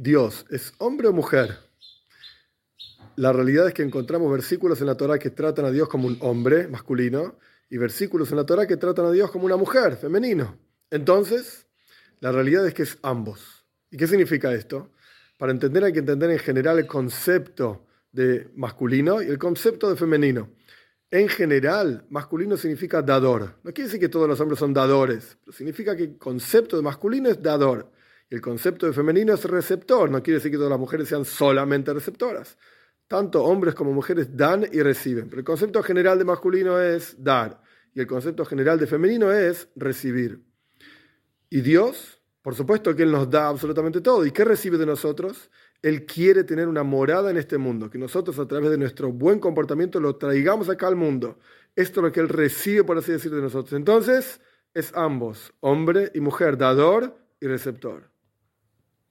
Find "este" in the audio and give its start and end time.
47.38-47.56